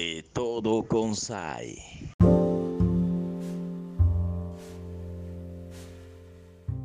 De 0.00 0.24
todo 0.32 0.82
con 0.88 1.14
SAI. 1.14 1.76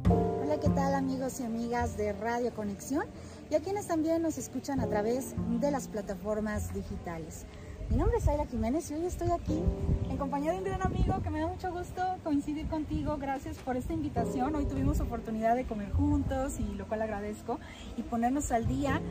Hola, 0.09 0.59
¿qué 0.59 0.67
tal 0.75 0.95
amigos 0.95 1.39
y 1.39 1.43
amigas 1.43 1.95
de 1.95 2.11
Radio 2.11 2.53
Conexión? 2.53 3.05
Y 3.49 3.55
a 3.55 3.61
quienes 3.61 3.87
también 3.87 4.21
nos 4.21 4.37
escuchan 4.37 4.81
a 4.81 4.89
través 4.89 5.33
de 5.61 5.71
las 5.71 5.87
plataformas 5.87 6.73
digitales. 6.73 7.45
Mi 7.89 7.97
nombre 7.97 8.17
es 8.17 8.27
Aira 8.27 8.45
Jiménez 8.45 8.89
y 8.89 8.95
hoy 8.95 9.05
estoy 9.05 9.29
aquí 9.31 9.61
en 10.09 10.17
compañía 10.17 10.51
de 10.51 10.57
un 10.57 10.63
gran 10.63 10.81
amigo 10.81 11.21
que 11.21 11.29
me 11.29 11.39
da 11.39 11.47
mucho 11.47 11.71
gusto 11.71 12.01
coincidir 12.23 12.67
contigo. 12.67 13.17
Gracias 13.17 13.57
por 13.57 13.77
esta 13.77 13.93
invitación. 13.93 14.55
Hoy 14.55 14.65
tuvimos 14.65 14.99
oportunidad 14.99 15.55
de 15.55 15.65
comer 15.65 15.91
juntos 15.91 16.59
y 16.59 16.75
lo 16.75 16.87
cual 16.87 17.03
agradezco 17.03 17.59
y 17.95 18.01
ponernos 18.01 18.51
al 18.51 18.67
día 18.67 19.01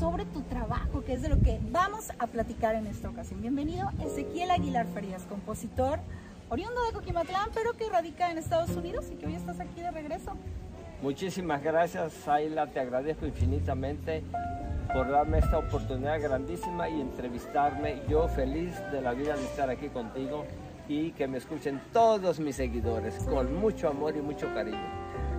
sobre 0.00 0.24
tu 0.24 0.42
trabajo, 0.42 1.04
que 1.04 1.12
es 1.12 1.22
de 1.22 1.28
lo 1.28 1.40
que 1.40 1.60
vamos 1.70 2.12
a 2.18 2.26
platicar 2.26 2.74
en 2.74 2.86
esta 2.86 3.10
ocasión. 3.10 3.40
Bienvenido 3.42 3.90
Ezequiel 4.02 4.50
Aguilar 4.50 4.86
Farías, 4.86 5.22
compositor 5.24 6.00
oriundo 6.48 6.82
de 6.86 6.92
Coquimatlán, 6.92 7.50
pero 7.52 7.72
que 7.74 7.88
radica 7.88 8.30
en 8.30 8.38
Estados 8.38 8.70
Unidos 8.70 9.06
y 9.12 9.16
que 9.16 9.26
hoy 9.26 9.34
estás 9.34 9.60
aquí 9.60 9.80
de 9.80 9.90
regreso. 9.90 10.32
Muchísimas 11.02 11.62
gracias, 11.62 12.26
Ayla. 12.26 12.66
Te 12.68 12.80
agradezco 12.80 13.26
infinitamente 13.26 14.24
por 14.94 15.10
darme 15.10 15.40
esta 15.40 15.58
oportunidad 15.58 16.22
grandísima 16.22 16.88
y 16.88 17.00
entrevistarme. 17.00 18.00
Yo 18.08 18.28
feliz 18.28 18.72
de 18.92 19.02
la 19.02 19.12
vida 19.12 19.36
de 19.36 19.42
estar 19.42 19.68
aquí 19.68 19.88
contigo 19.88 20.46
y 20.88 21.10
que 21.10 21.26
me 21.26 21.38
escuchen 21.38 21.82
todos 21.92 22.38
mis 22.38 22.54
seguidores 22.54 23.16
con 23.24 23.56
mucho 23.56 23.88
amor 23.88 24.16
y 24.16 24.20
mucho 24.20 24.46
cariño. 24.54 24.78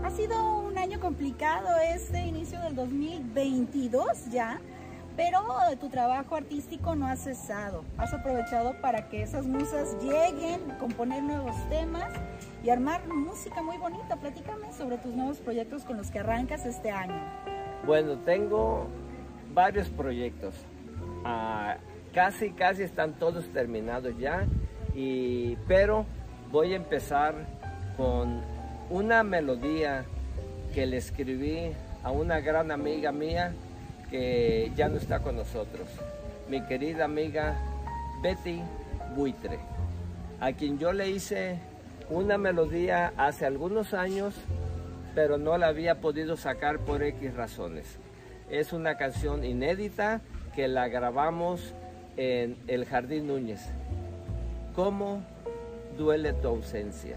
Ha 0.04 0.10
sido 0.10 0.60
un 0.60 0.78
año 0.78 1.00
complicado 1.00 1.70
este 1.94 2.26
inicio 2.26 2.60
del 2.60 2.76
2022 2.76 4.30
ya, 4.30 4.60
pero 5.16 5.42
tu 5.80 5.88
trabajo 5.88 6.36
artístico 6.36 6.94
no 6.96 7.08
ha 7.08 7.16
cesado. 7.16 7.86
Has 7.98 8.14
aprovechado 8.14 8.74
para 8.82 9.08
que 9.08 9.24
esas 9.24 9.48
musas 9.48 9.96
lleguen, 10.04 10.60
componer 10.82 11.24
nuevos 11.24 11.56
temas 11.70 12.12
y 12.62 12.70
armar 12.72 13.08
música 13.08 13.62
muy 13.62 13.78
bonita. 13.78 14.18
Platícame 14.18 14.74
sobre 14.74 14.98
tus 14.98 15.14
nuevos 15.14 15.38
proyectos 15.38 15.86
con 15.86 15.96
los 15.96 16.12
que 16.12 16.20
arrancas 16.20 16.66
este 16.66 16.92
año. 16.92 17.16
Bueno, 17.86 18.18
tengo 18.26 18.88
varios 19.56 19.88
proyectos. 19.88 20.54
Ah, 21.24 21.78
casi, 22.14 22.52
casi 22.52 22.84
están 22.84 23.14
todos 23.14 23.48
terminados 23.48 24.16
ya. 24.20 24.46
Y, 24.94 25.56
pero 25.68 26.06
voy 26.52 26.74
a 26.74 26.76
empezar 26.76 27.34
con 27.98 28.42
una 28.90 29.24
melodía 29.24 30.06
que 30.76 30.86
le 30.86 30.98
escribí 30.98 31.72
a 32.04 32.12
una 32.12 32.40
gran 32.42 32.70
amiga 32.70 33.12
mía 33.12 33.54
que 34.12 34.72
ya 34.76 34.90
no 34.90 34.98
está 34.98 35.20
con 35.20 35.38
nosotros. 35.38 35.88
Mi 36.50 36.62
querida 36.62 37.06
amiga 37.06 37.58
Betty 38.22 38.62
Buitre, 39.16 39.58
a 40.40 40.52
quien 40.52 40.78
yo 40.78 40.94
le 40.94 41.10
hice 41.10 41.58
una 42.10 42.38
melodía 42.38 43.14
hace 43.18 43.46
algunos 43.46 43.94
años, 43.94 44.36
pero 45.16 45.38
no 45.38 45.58
la 45.58 45.68
había 45.68 46.02
podido 46.02 46.38
sacar 46.38 46.80
por 46.80 47.02
X 47.02 47.34
razones. 47.34 47.98
Es 48.50 48.74
una 48.74 48.96
canción 48.96 49.44
inédita 49.44 50.22
que 50.56 50.68
la 50.68 50.88
grabamos 50.88 51.74
en 52.16 52.58
el 52.68 52.86
Jardín 52.86 53.26
Núñez. 53.28 53.62
¿Cómo 54.76 55.24
duele 55.98 56.32
tu 56.34 56.50
ausencia? 56.50 57.16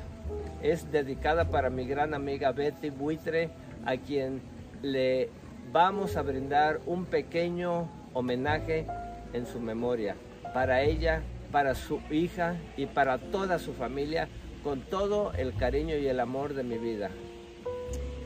Es 0.63 0.91
dedicada 0.91 1.51
para 1.51 1.69
mi 1.69 1.87
gran 1.87 2.15
amiga 2.15 2.53
Betty 2.53 2.89
Buitre, 2.89 3.51
a 3.85 3.99
quien 3.99 4.41
le 4.81 5.29
vamos 5.71 6.17
a 6.17 6.23
brindar 6.23 6.81
un 6.87 7.05
pequeño 7.05 7.91
homenaje 8.15 8.87
en 9.35 9.47
su 9.47 9.61
memoria. 9.61 10.17
Para 10.55 10.81
ella, 10.83 11.21
para 11.53 11.75
su 11.75 12.01
hija 12.11 12.57
y 12.79 12.87
para 12.87 13.19
toda 13.19 13.59
su 13.59 13.75
familia, 13.75 14.29
con 14.65 14.81
todo 14.81 15.33
el 15.35 15.55
cariño 15.55 15.95
y 15.97 16.07
el 16.07 16.21
amor 16.21 16.55
de 16.55 16.63
mi 16.63 16.79
vida. 16.79 17.11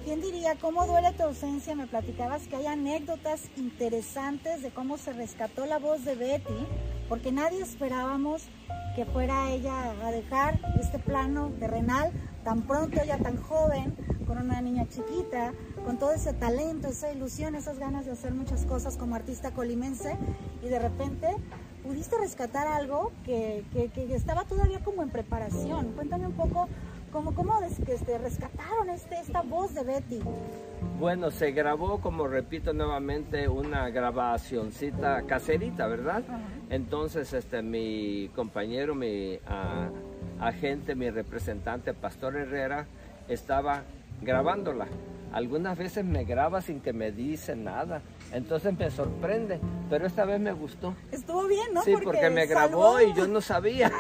¿Quién 0.05 0.21
diría 0.21 0.57
cómo 0.61 0.85
duele 0.85 1.13
tu 1.13 1.23
ausencia? 1.23 1.77
Me 1.77 1.87
platicabas 1.87 2.49
que 2.49 2.57
hay 2.57 2.67
anécdotas 2.67 3.43
interesantes 3.57 4.61
de 4.61 4.71
cómo 4.71 4.99
se 4.99 5.13
rescató 5.13 5.65
la 5.65 5.79
voz 5.79 6.05
de 6.05 6.17
Betty, 6.17 6.67
porque 7.09 7.31
nadie 7.31 7.63
esperábamos 7.63 8.43
que 8.97 9.05
fuera 9.05 9.53
ella 9.53 9.95
a 10.05 10.11
dejar 10.11 10.59
este 10.81 10.99
plano 10.99 11.53
terrenal 11.61 12.11
tan 12.43 12.63
pronto, 12.63 13.01
ella 13.01 13.19
tan 13.19 13.41
joven, 13.41 13.95
con 14.27 14.39
una 14.39 14.61
niña 14.61 14.89
chiquita, 14.89 15.53
con 15.85 15.99
todo 15.99 16.13
ese 16.13 16.33
talento, 16.33 16.89
esa 16.89 17.13
ilusión, 17.13 17.55
esas 17.55 17.79
ganas 17.79 18.05
de 18.05 18.11
hacer 18.11 18.33
muchas 18.33 18.67
cosas 18.67 18.97
como 18.97 19.15
artista 19.15 19.53
colimense 19.53 20.17
y 20.65 20.69
de 20.69 20.81
repente 20.81 21.29
pudiste 21.85 22.19
rescatar 22.19 22.67
algo 22.67 23.13
que, 23.25 23.65
que, 23.73 23.89
que 23.89 24.13
estaba 24.17 24.45
todavía 24.47 24.81
como 24.81 25.05
en 25.05 25.11
preparación. 25.11 25.93
Cuéntame 25.93 26.27
un 26.27 26.35
poco 26.35 26.69
¿Cómo, 27.13 27.35
cómo 27.35 27.61
este, 27.63 28.17
rescataron 28.17 28.89
este, 28.89 29.21
esta 29.21 29.43
voz 29.43 29.75
de 29.75 29.85
Betty? 29.85 30.21
Bueno, 30.99 31.31
se 31.31 31.53
grabó, 31.53 32.01
como 32.01 32.27
repito 32.27 32.73
nuevamente, 32.73 33.49
una 33.49 33.91
grabacioncita 33.91 35.23
caserita, 35.27 35.87
¿verdad? 35.89 36.23
Entonces, 36.71 37.33
este, 37.35 37.61
mi 37.61 38.31
compañero, 38.35 38.95
mi 38.95 39.39
agente, 40.41 40.95
mi 40.95 41.11
representante, 41.11 41.93
Pastor 41.93 42.37
Herrera, 42.37 42.87
estaba 43.29 43.83
grabándola. 44.23 44.87
Algunas 45.33 45.79
veces 45.79 46.05
me 46.05 46.25
graba 46.25 46.61
sin 46.61 46.81
que 46.81 46.93
me 46.93 47.11
dice 47.11 47.57
nada. 47.57 48.03
Entonces 48.33 48.79
me 48.79 48.91
sorprende, 48.91 49.61
pero 49.89 50.07
esta 50.07 50.25
vez 50.25 50.39
me 50.41 50.53
gustó. 50.53 50.95
Estuvo 51.11 51.47
bien, 51.47 51.73
¿no? 51.73 51.83
Sí, 51.83 51.95
porque, 52.03 52.29
me 52.29 52.47
grabó 52.47 53.01
y 53.01 53.15
yo 53.15 53.27
no 53.27 53.41
sabía. 53.41 53.91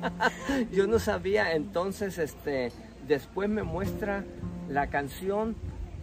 yo 0.72 0.86
no 0.86 0.98
sabía. 0.98 1.52
Entonces, 1.52 2.16
este, 2.18 2.72
después 3.06 3.50
me 3.50 3.62
muestra 3.62 4.24
la 4.68 4.86
canción 4.86 5.56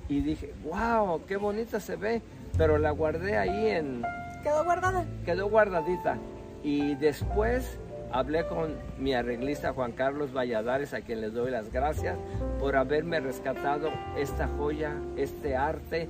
y 0.07 0.21
dije, 0.21 0.53
wow, 0.63 1.25
qué 1.25 1.37
bonita 1.37 1.79
se 1.79 1.95
ve. 1.95 2.21
Pero 2.57 2.77
la 2.77 2.91
guardé 2.91 3.37
ahí 3.37 3.67
en... 3.67 4.03
Quedó 4.43 4.63
guardada. 4.63 5.05
Quedó 5.25 5.49
guardadita. 5.49 6.17
Y 6.63 6.95
después 6.95 7.79
hablé 8.11 8.45
con 8.47 8.75
mi 8.97 9.13
arreglista 9.13 9.73
Juan 9.73 9.91
Carlos 9.91 10.33
Valladares, 10.35 10.93
a 10.93 11.01
quien 11.01 11.21
les 11.21 11.33
doy 11.33 11.51
las 11.51 11.71
gracias 11.71 12.17
por 12.59 12.75
haberme 12.75 13.19
rescatado 13.19 13.89
esta 14.17 14.47
joya, 14.47 14.95
este 15.15 15.55
arte 15.55 16.09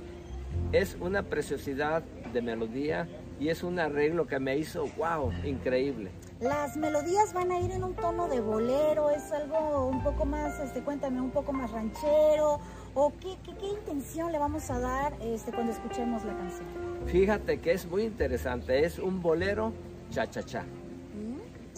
es 0.72 0.96
una 1.00 1.22
preciosidad 1.22 2.02
de 2.32 2.42
melodía 2.42 3.08
y 3.38 3.48
es 3.48 3.62
un 3.62 3.78
arreglo 3.78 4.26
que 4.26 4.38
me 4.38 4.56
hizo, 4.56 4.86
wow, 4.98 5.32
increíble. 5.44 6.10
Las 6.40 6.76
melodías 6.76 7.32
van 7.32 7.50
a 7.50 7.60
ir 7.60 7.70
en 7.70 7.84
un 7.84 7.94
tono 7.94 8.28
de 8.28 8.40
bolero, 8.40 9.10
es 9.10 9.32
algo 9.32 9.86
un 9.86 10.02
poco 10.02 10.24
más, 10.26 10.58
este, 10.60 10.82
cuéntame, 10.82 11.20
un 11.20 11.30
poco 11.30 11.52
más 11.52 11.70
ranchero, 11.70 12.60
o 12.94 13.12
qué, 13.20 13.36
qué, 13.44 13.66
intención 13.66 14.32
le 14.32 14.38
vamos 14.38 14.70
a 14.70 14.78
dar 14.78 15.14
este, 15.22 15.52
cuando 15.52 15.72
escuchemos 15.72 16.24
la 16.24 16.36
canción. 16.36 16.66
Fíjate 17.06 17.60
que 17.60 17.72
es 17.72 17.86
muy 17.86 18.04
interesante, 18.04 18.84
es 18.84 18.98
un 18.98 19.22
bolero 19.22 19.72
cha-cha-cha. 20.10 20.64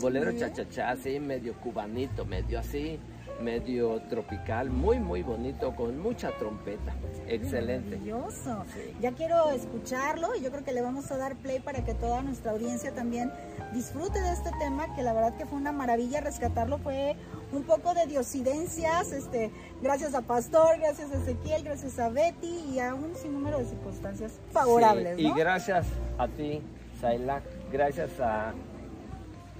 Bolero 0.02 0.32
cha-cha-cha, 0.32 0.90
así 0.90 1.20
medio 1.20 1.54
cubanito, 1.54 2.24
medio 2.24 2.58
así, 2.58 2.98
medio 3.40 4.00
tropical, 4.10 4.68
muy 4.68 4.98
muy 4.98 5.22
bonito, 5.22 5.74
con 5.76 5.98
mucha 5.98 6.30
trompeta. 6.38 6.92
Excelente. 7.28 7.96
Maravilloso. 7.96 8.64
Ya 9.00 9.12
quiero 9.12 9.50
escucharlo 9.50 10.34
y 10.34 10.42
yo 10.42 10.50
creo 10.50 10.64
que 10.64 10.72
le 10.72 10.82
vamos 10.82 11.10
a 11.12 11.16
dar 11.16 11.36
play 11.36 11.60
para 11.60 11.84
que 11.84 11.94
toda 11.94 12.22
nuestra 12.22 12.50
audiencia 12.50 12.92
también 12.92 13.30
disfrute 13.72 14.20
de 14.20 14.32
este 14.32 14.50
tema, 14.58 14.94
que 14.94 15.02
la 15.02 15.12
verdad 15.12 15.36
que 15.36 15.46
fue 15.46 15.58
una 15.58 15.72
maravilla 15.72 16.20
rescatarlo, 16.20 16.78
fue 16.78 17.16
un 17.52 17.62
poco 17.62 17.94
de 17.94 18.06
diosidencias, 18.06 19.12
este, 19.12 19.50
gracias 19.82 20.14
a 20.14 20.22
Pastor, 20.22 20.78
gracias 20.78 21.12
a 21.12 21.18
Ezequiel, 21.18 21.62
gracias 21.62 21.98
a 21.98 22.08
Betty 22.08 22.72
y 22.72 22.80
a 22.80 22.94
un 22.94 23.14
sinnúmero 23.14 23.58
de 23.58 23.66
circunstancias 23.66 24.32
favorables. 24.50 25.18
Y 25.18 25.32
gracias 25.32 25.86
a 26.18 26.26
ti, 26.26 26.60
Saila, 27.00 27.42
gracias 27.70 28.18
a, 28.20 28.52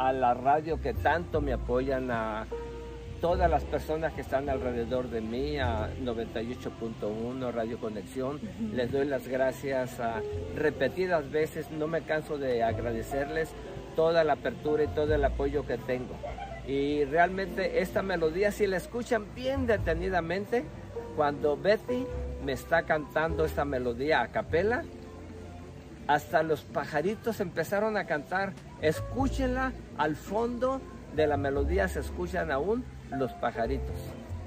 a 0.07 0.13
la 0.13 0.35
radio 0.35 0.81
que 0.81 0.95
tanto 0.95 1.41
me 1.41 1.53
apoyan 1.53 2.11
a 2.11 2.47
todas 3.21 3.49
las 3.49 3.63
personas 3.63 4.13
que 4.13 4.23
están 4.23 4.49
alrededor 4.49 5.09
de 5.09 5.21
mí, 5.21 5.59
a 5.59 5.91
98.1 6.03 7.53
Radio 7.53 7.79
Conexión. 7.79 8.41
Les 8.75 8.91
doy 8.91 9.07
las 9.07 9.29
gracias 9.29 10.01
a 10.01 10.21
repetidas 10.57 11.31
veces, 11.31 11.71
no 11.71 11.87
me 11.87 12.03
canso 12.03 12.37
de 12.37 12.65
agradecerles 12.65 13.51
toda 13.95 14.25
la 14.25 14.33
apertura 14.33 14.83
y 14.83 14.89
todo 14.89 15.15
el 15.15 15.25
apoyo 15.25 15.65
que 15.65 15.79
tengo. 15.79 16.17
Y 16.67 17.05
realmente 17.05 17.81
esta 17.81 18.03
melodía, 18.03 18.51
si 18.51 18.67
la 18.67 18.79
escuchan 18.79 19.33
bien 19.37 19.69
detenidamente, 19.69 20.65
cuando 21.15 21.57
Betty 21.57 22.07
me 22.45 22.53
está 22.53 22.83
cantando 22.83 23.45
esta 23.45 23.65
melodía 23.65 24.21
a 24.23 24.33
capela, 24.33 24.83
hasta 26.07 26.43
los 26.43 26.63
pajaritos 26.63 27.41
empezaron 27.41 27.97
a 27.97 28.07
cantar. 28.07 28.53
Escúchenla 28.81 29.73
al 29.99 30.17
fondo 30.17 30.81
de 31.15 31.27
la 31.27 31.37
melodía, 31.37 31.89
se 31.89 32.01
escuchan 32.01 32.51
aún 32.51 32.85
los 33.11 33.33
pajaritos. 33.35 33.97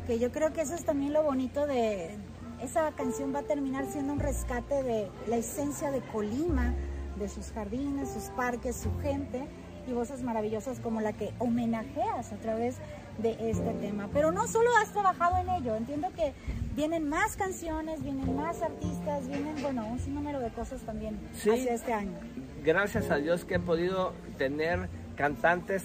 Que 0.07 0.19
yo 0.19 0.31
creo 0.31 0.53
que 0.53 0.61
eso 0.61 0.75
es 0.75 0.85
también 0.85 1.13
lo 1.13 1.23
bonito 1.23 1.65
de... 1.65 2.17
Esa 2.61 2.91
canción 2.93 3.35
va 3.35 3.39
a 3.39 3.43
terminar 3.43 3.85
siendo 3.85 4.13
un 4.13 4.19
rescate 4.19 4.81
de 4.81 5.09
la 5.27 5.37
esencia 5.37 5.91
de 5.91 5.99
Colima, 5.99 6.73
de 7.17 7.27
sus 7.27 7.51
jardines, 7.51 8.09
sus 8.09 8.29
parques, 8.29 8.77
su 8.77 8.97
gente 8.99 9.47
y 9.87 9.93
voces 9.93 10.23
maravillosas 10.23 10.79
como 10.79 11.01
la 11.01 11.13
que 11.13 11.31
homenajeas 11.39 12.31
a 12.31 12.35
través 12.37 12.77
de 13.17 13.35
este 13.49 13.73
tema. 13.73 14.09
Pero 14.13 14.31
no 14.31 14.47
solo 14.47 14.69
has 14.81 14.91
trabajado 14.91 15.37
en 15.37 15.49
ello, 15.49 15.75
entiendo 15.75 16.09
que 16.15 16.33
vienen 16.75 17.07
más 17.07 17.35
canciones, 17.35 18.03
vienen 18.03 18.35
más 18.35 18.61
artistas, 18.61 19.27
vienen, 19.27 19.55
bueno, 19.61 19.87
un 19.87 19.99
sinnúmero 19.99 20.39
de 20.39 20.49
cosas 20.49 20.81
también 20.81 21.19
hacia 21.33 21.73
este 21.73 21.93
año. 21.93 22.17
Gracias 22.63 23.11
a 23.11 23.17
Dios 23.17 23.45
que 23.45 23.55
he 23.55 23.59
podido 23.59 24.13
tener 24.37 24.89
cantantes 25.15 25.83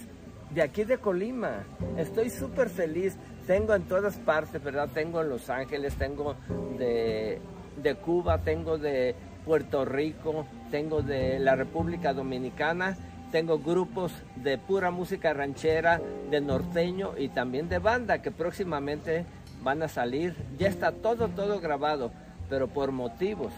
de 0.50 0.62
aquí 0.62 0.84
de 0.84 0.98
Colima. 0.98 1.64
Estoy 1.96 2.30
súper 2.30 2.68
feliz. 2.70 3.16
Tengo 3.46 3.74
en 3.74 3.82
todas 3.82 4.16
partes, 4.16 4.62
¿verdad? 4.62 4.88
Tengo 4.92 5.20
en 5.20 5.28
Los 5.28 5.50
Ángeles, 5.50 5.94
tengo 5.96 6.36
de, 6.78 7.40
de 7.82 7.94
Cuba, 7.96 8.38
tengo 8.38 8.78
de 8.78 9.14
Puerto 9.44 9.84
Rico, 9.84 10.46
tengo 10.70 11.02
de 11.02 11.38
la 11.38 11.56
República 11.56 12.12
Dominicana 12.12 12.96
tengo 13.30 13.58
grupos 13.58 14.12
de 14.36 14.58
pura 14.58 14.90
música 14.90 15.32
ranchera, 15.32 16.00
de 16.30 16.40
norteño 16.40 17.12
y 17.16 17.28
también 17.28 17.68
de 17.68 17.78
banda 17.78 18.22
que 18.22 18.30
próximamente 18.30 19.24
van 19.62 19.82
a 19.82 19.88
salir. 19.88 20.34
Ya 20.58 20.68
está 20.68 20.92
todo, 20.92 21.28
todo 21.28 21.60
grabado, 21.60 22.10
pero 22.48 22.68
por 22.68 22.92
motivos 22.92 23.52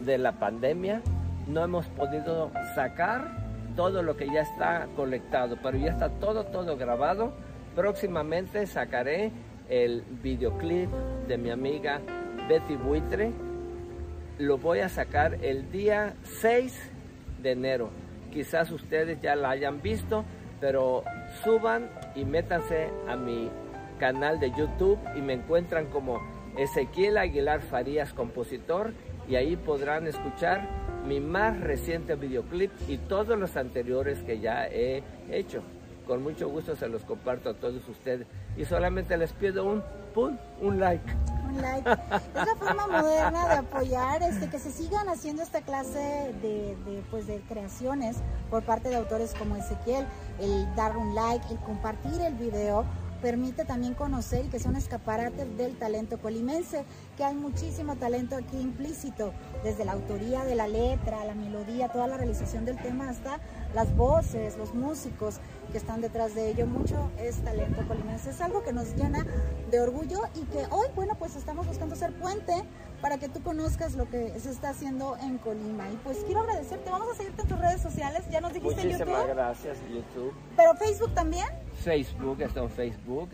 de 0.00 0.18
la 0.18 0.32
pandemia 0.32 1.02
no 1.48 1.64
hemos 1.64 1.86
podido 1.86 2.50
sacar 2.74 3.42
todo 3.76 4.02
lo 4.02 4.16
que 4.16 4.26
ya 4.26 4.42
está 4.42 4.86
colectado, 4.96 5.56
pero 5.62 5.78
ya 5.78 5.90
está 5.90 6.08
todo, 6.08 6.44
todo 6.44 6.76
grabado. 6.76 7.32
Próximamente 7.74 8.66
sacaré 8.66 9.32
el 9.68 10.04
videoclip 10.22 10.90
de 11.26 11.38
mi 11.38 11.50
amiga 11.50 12.00
Betty 12.48 12.76
Buitre. 12.76 13.32
Lo 14.38 14.58
voy 14.58 14.80
a 14.80 14.88
sacar 14.88 15.38
el 15.42 15.70
día 15.70 16.14
6 16.24 16.90
de 17.42 17.52
enero. 17.52 18.01
Quizás 18.32 18.70
ustedes 18.70 19.20
ya 19.20 19.36
la 19.36 19.50
hayan 19.50 19.82
visto, 19.82 20.24
pero 20.60 21.04
suban 21.44 21.90
y 22.14 22.24
métanse 22.24 22.90
a 23.06 23.14
mi 23.14 23.50
canal 23.98 24.40
de 24.40 24.50
YouTube 24.50 24.98
y 25.14 25.20
me 25.20 25.34
encuentran 25.34 25.86
como 25.86 26.18
Ezequiel 26.56 27.18
Aguilar 27.18 27.60
Farías, 27.60 28.12
compositor, 28.12 28.92
y 29.28 29.36
ahí 29.36 29.56
podrán 29.56 30.06
escuchar 30.06 30.66
mi 31.06 31.20
más 31.20 31.60
reciente 31.60 32.14
videoclip 32.14 32.70
y 32.88 32.96
todos 32.98 33.38
los 33.38 33.56
anteriores 33.56 34.22
que 34.22 34.40
ya 34.40 34.66
he 34.66 35.02
hecho. 35.30 35.62
Con 36.06 36.22
mucho 36.22 36.48
gusto 36.48 36.74
se 36.74 36.88
los 36.88 37.04
comparto 37.04 37.50
a 37.50 37.54
todos 37.54 37.86
ustedes 37.88 38.26
y 38.56 38.64
solamente 38.64 39.16
les 39.16 39.32
pido 39.32 39.64
un, 39.64 39.82
un 40.60 40.80
like. 40.80 41.12
Es 41.58 42.46
la 42.46 42.56
forma 42.58 42.86
moderna 42.86 43.48
de 43.48 43.54
apoyar 43.54 44.22
este, 44.22 44.48
que 44.48 44.58
se 44.58 44.70
sigan 44.70 45.08
haciendo 45.08 45.42
esta 45.42 45.62
clase 45.62 46.34
de, 46.42 47.02
pues, 47.10 47.26
de 47.26 47.40
creaciones 47.48 48.16
por 48.50 48.62
parte 48.64 48.88
de 48.88 48.96
autores 48.96 49.34
como 49.38 49.56
Ezequiel, 49.56 50.06
el 50.40 50.74
dar 50.74 50.96
un 50.96 51.14
like, 51.14 51.46
el 51.50 51.58
compartir 51.60 52.20
el 52.20 52.34
video, 52.34 52.84
permite 53.22 53.64
también 53.64 53.94
conocer 53.94 54.46
y 54.46 54.48
que 54.48 54.58
son 54.58 54.74
escaparates 54.74 55.56
del 55.56 55.78
talento 55.78 56.18
colimense, 56.18 56.84
que 57.16 57.24
hay 57.24 57.34
muchísimo 57.34 57.94
talento 57.94 58.34
aquí 58.36 58.58
implícito, 58.58 59.32
desde 59.62 59.84
la 59.84 59.92
autoría 59.92 60.44
de 60.44 60.56
la 60.56 60.66
letra, 60.66 61.24
la 61.24 61.34
melodía, 61.34 61.88
toda 61.88 62.08
la 62.08 62.16
realización 62.16 62.64
del 62.64 62.76
tema, 62.82 63.08
hasta 63.08 63.38
las 63.74 63.94
voces, 63.96 64.56
los 64.56 64.74
músicos 64.74 65.38
que 65.70 65.78
están 65.78 66.00
detrás 66.00 66.34
de 66.34 66.50
ello. 66.50 66.66
Mucho 66.66 67.10
es 67.18 67.36
talento 67.42 67.86
colimense. 67.86 68.30
Es 68.30 68.40
algo 68.40 68.62
que 68.62 68.72
nos 68.72 68.94
llena 68.96 69.26
de 69.70 69.80
orgullo 69.80 70.20
y 70.34 70.44
que 70.46 70.66
hoy, 70.70 70.86
bueno, 70.94 71.16
pues 71.18 71.36
estamos 71.36 71.66
buscando 71.66 71.96
ser 71.96 72.12
puente 72.12 72.52
para 73.02 73.18
que 73.18 73.28
tú 73.28 73.42
conozcas 73.42 73.96
lo 73.96 74.08
que 74.08 74.38
se 74.38 74.50
está 74.50 74.70
haciendo 74.70 75.16
en 75.20 75.36
Colima. 75.38 75.90
Y 75.90 75.96
pues 76.04 76.18
quiero 76.24 76.40
agradecerte, 76.42 76.88
vamos 76.88 77.08
a 77.10 77.14
seguirte 77.16 77.42
en 77.42 77.48
tus 77.48 77.58
redes 77.58 77.82
sociales, 77.82 78.22
ya 78.30 78.40
nos 78.40 78.54
dijiste 78.54 78.84
Muchísimas 78.84 79.08
YouTube. 79.08 79.34
gracias, 79.34 79.78
YouTube. 79.92 80.32
¿Pero 80.56 80.74
Facebook 80.76 81.12
también? 81.12 81.46
Facebook, 81.82 82.40
estoy 82.40 82.62
en 82.62 82.70
Facebook, 82.70 83.28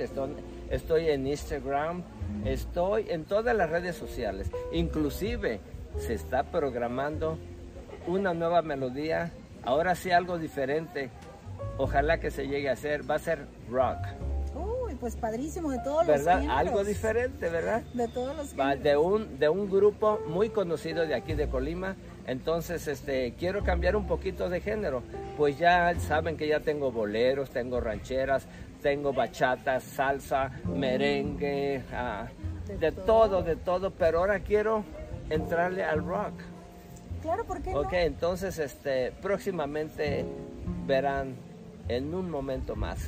estoy, 0.70 1.08
en 1.10 1.26
Instagram, 1.26 2.02
estoy 2.46 3.06
en 3.10 3.24
todas 3.26 3.54
las 3.54 3.68
redes 3.68 3.94
sociales. 3.94 4.50
Inclusive 4.72 5.60
se 5.98 6.14
está 6.14 6.44
programando 6.44 7.38
una 8.06 8.32
nueva 8.32 8.62
melodía, 8.62 9.32
ahora 9.62 9.94
sí 9.94 10.10
algo 10.10 10.38
diferente. 10.38 11.10
Ojalá 11.76 12.18
que 12.18 12.30
se 12.30 12.46
llegue 12.46 12.68
a 12.68 12.72
hacer, 12.72 13.08
va 13.08 13.16
a 13.16 13.18
ser 13.18 13.46
rock 13.70 13.98
pues 15.00 15.16
padrísimo, 15.16 15.70
de 15.70 15.78
todos 15.78 16.06
los 16.06 16.18
géneros. 16.18 16.48
Algo 16.48 16.84
diferente, 16.84 17.48
¿verdad? 17.48 17.82
De 17.94 18.08
todos 18.08 18.36
los 18.36 18.50
géneros. 18.50 18.82
De 18.82 18.96
un, 18.96 19.38
de 19.38 19.48
un 19.48 19.70
grupo 19.70 20.20
muy 20.26 20.50
conocido 20.50 21.06
de 21.06 21.14
aquí 21.14 21.34
de 21.34 21.48
Colima. 21.48 21.96
Entonces, 22.26 22.86
este, 22.88 23.34
quiero 23.38 23.62
cambiar 23.62 23.96
un 23.96 24.06
poquito 24.06 24.48
de 24.48 24.60
género. 24.60 25.02
Pues 25.36 25.58
ya 25.58 25.94
saben 26.00 26.36
que 26.36 26.48
ya 26.48 26.60
tengo 26.60 26.90
boleros, 26.90 27.50
tengo 27.50 27.80
rancheras, 27.80 28.46
tengo 28.82 29.12
bachatas, 29.12 29.82
salsa, 29.82 30.50
merengue, 30.64 31.82
ah, 31.92 32.26
de, 32.78 32.92
todo. 32.92 33.42
de 33.42 33.56
todo, 33.56 33.90
pero 33.90 34.18
ahora 34.18 34.40
quiero 34.40 34.84
entrarle 35.30 35.84
al 35.84 36.04
rock. 36.04 36.34
Claro, 37.22 37.44
¿por 37.44 37.62
qué 37.62 37.74
Ok, 37.74 37.92
entonces 37.92 38.58
este, 38.58 39.12
próximamente 39.22 40.24
verán 40.86 41.36
en 41.88 42.14
un 42.14 42.30
momento 42.30 42.76
más. 42.76 42.98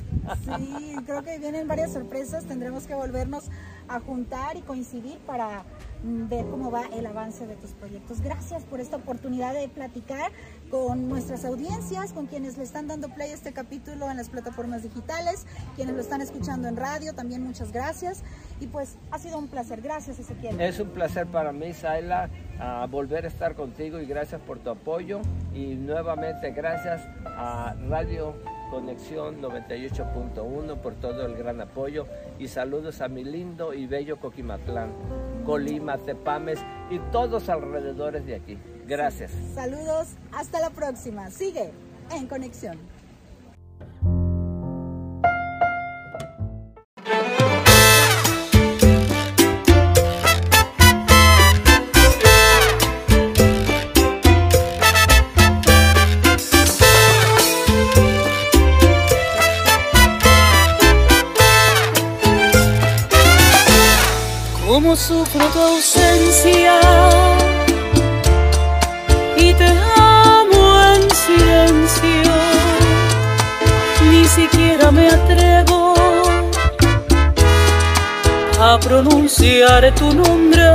Sí, 0.57 0.95
creo 1.05 1.23
que 1.23 1.37
vienen 1.39 1.67
varias 1.67 1.93
sorpresas, 1.93 2.45
tendremos 2.45 2.87
que 2.87 2.95
volvernos 2.95 3.45
a 3.87 3.99
juntar 3.99 4.57
y 4.57 4.61
coincidir 4.61 5.19
para 5.19 5.63
mm, 6.03 6.29
ver 6.29 6.45
cómo 6.47 6.71
va 6.71 6.85
el 6.93 7.05
avance 7.05 7.45
de 7.45 7.55
tus 7.55 7.71
proyectos. 7.71 8.21
Gracias 8.21 8.63
por 8.63 8.79
esta 8.79 8.97
oportunidad 8.97 9.53
de 9.53 9.67
platicar 9.67 10.31
con 10.69 11.09
nuestras 11.09 11.45
audiencias, 11.45 12.13
con 12.13 12.27
quienes 12.27 12.57
le 12.57 12.63
están 12.63 12.87
dando 12.87 13.09
play 13.09 13.31
a 13.31 13.33
este 13.33 13.53
capítulo 13.53 14.09
en 14.09 14.17
las 14.17 14.29
plataformas 14.29 14.83
digitales, 14.83 15.45
quienes 15.75 15.95
lo 15.95 16.01
están 16.01 16.21
escuchando 16.21 16.67
en 16.67 16.75
radio, 16.75 17.13
también 17.13 17.43
muchas 17.43 17.71
gracias. 17.71 18.23
Y 18.61 18.67
pues 18.67 18.95
ha 19.09 19.17
sido 19.17 19.37
un 19.39 19.47
placer. 19.47 19.81
Gracias, 19.81 20.19
Ezequiel. 20.19 20.61
Es 20.61 20.79
un 20.79 20.89
placer 20.89 21.25
para 21.27 21.51
mí, 21.51 21.73
Saila, 21.73 22.29
a 22.59 22.85
volver 22.85 23.25
a 23.25 23.27
estar 23.27 23.55
contigo 23.55 23.99
y 23.99 24.05
gracias 24.05 24.39
por 24.39 24.59
tu 24.59 24.69
apoyo. 24.69 25.19
Y 25.53 25.73
nuevamente 25.73 26.51
gracias 26.51 27.01
a 27.25 27.75
Radio 27.89 28.35
Conexión 28.69 29.41
98.1 29.41 30.77
por 30.77 30.93
todo 30.93 31.25
el 31.25 31.35
gran 31.35 31.59
apoyo 31.59 32.07
y 32.39 32.47
saludos 32.47 33.01
a 33.01 33.09
mi 33.09 33.25
lindo 33.25 33.73
y 33.73 33.85
bello 33.85 34.17
Coquimatlán, 34.17 34.91
Colima, 35.45 35.97
Tepames 35.97 36.59
y 36.89 36.99
todos 37.11 37.49
alrededores 37.49 38.25
de 38.25 38.35
aquí. 38.35 38.57
Gracias. 38.87 39.31
Saludos, 39.53 40.15
hasta 40.31 40.61
la 40.61 40.69
próxima. 40.69 41.29
Sigue 41.31 41.71
en 42.11 42.27
Conexión. 42.27 42.77
Ausencia. 65.61 66.79
Y 69.37 69.53
te 69.53 69.69
amo 69.97 70.81
en 70.93 71.01
silencio, 71.25 72.33
ni 74.11 74.25
siquiera 74.25 74.91
me 74.91 75.07
atrevo 75.09 75.93
a 78.59 78.79
pronunciar 78.79 79.93
tu 79.95 80.13
nombre, 80.13 80.69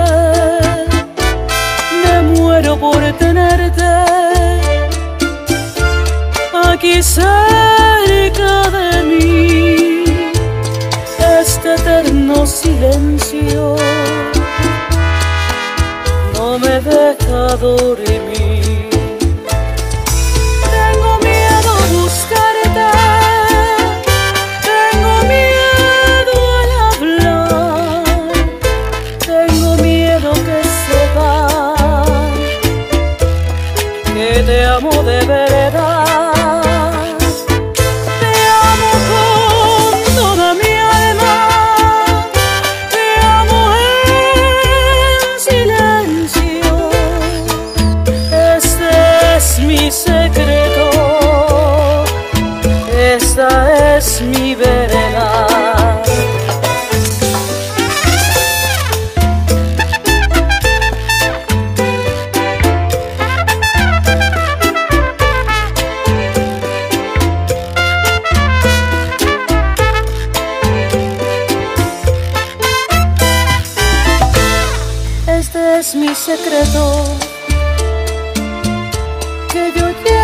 me 2.03 2.23
muero 2.23 2.77
por 2.77 3.01
tenerte 3.13 3.85
aquí 6.77 7.03
cerca 7.03 8.71
de 8.77 9.03
mí. 9.05 10.05
Este 11.41 11.75
eterno 11.75 12.47
silencio 12.47 13.77
adorei-me 17.57 18.36
que 79.57 79.73
yo 79.81 80.16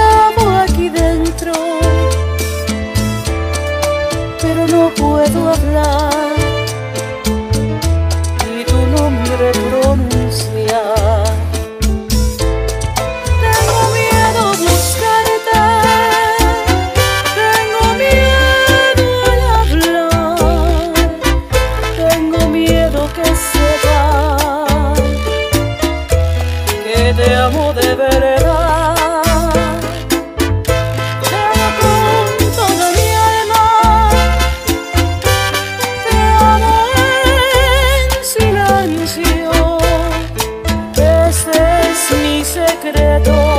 secreto. 42.82 43.51